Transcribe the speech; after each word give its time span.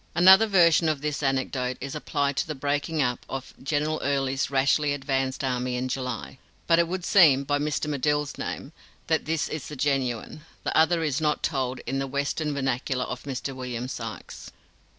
Another 0.15 0.47
version 0.47 0.89
of 0.89 1.01
this 1.01 1.21
anecdote 1.21 1.77
is 1.79 1.93
applied 1.93 2.35
to 2.37 2.47
the 2.47 2.55
breaking 2.55 3.03
up 3.03 3.23
of 3.29 3.53
General 3.61 4.01
Early's 4.03 4.49
rashly 4.49 4.93
advanced 4.93 5.43
army 5.43 5.75
in 5.75 5.87
July; 5.89 6.39
but 6.65 6.79
it 6.79 6.87
would 6.87 7.05
seem, 7.05 7.43
by 7.43 7.59
Mr. 7.59 7.85
Medill's 7.87 8.35
name, 8.35 8.71
that 9.05 9.25
this 9.25 9.47
is 9.47 9.67
the 9.67 9.75
genuine; 9.75 10.43
the 10.63 10.75
other 10.75 11.03
is 11.03 11.21
not 11.21 11.43
told 11.43 11.81
in 11.81 11.99
the 11.99 12.07
Western 12.07 12.51
vernacular 12.51 13.05
of 13.05 13.25
Mr. 13.25 13.55
William 13.55 13.87
Sykes.) 13.87 14.49